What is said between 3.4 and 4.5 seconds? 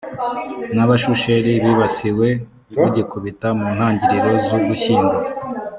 mu ntangiriro z